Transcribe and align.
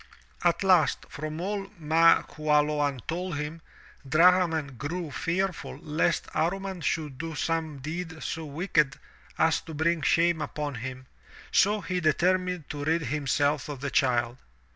At 0.43 0.63
last, 0.63 1.05
from 1.09 1.39
all 1.39 1.67
Ma 1.77 2.23
Qualoan 2.23 3.01
told 3.07 3.37
him, 3.37 3.61
Drahman 4.09 4.75
grew 4.75 5.11
fear 5.11 5.49
ful 5.53 5.77
lest 5.77 6.27
Amman 6.33 6.81
should 6.81 7.19
do 7.19 7.35
some 7.35 7.77
deed 7.77 8.23
so 8.23 8.43
wicked 8.43 8.97
as 9.37 9.61
to 9.61 9.75
bring 9.75 10.01
shame 10.01 10.41
upon 10.41 10.73
him, 10.81 11.05
so 11.51 11.81
he 11.81 11.99
determined 11.99 12.67
to 12.71 12.83
rid 12.83 13.03
himself 13.03 13.69
of 13.69 13.79
the 13.81 13.91
child. 13.91 14.37